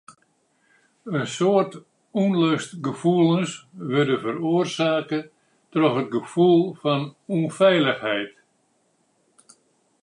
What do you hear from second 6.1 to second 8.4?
gefoel fan ûnfeilichheid.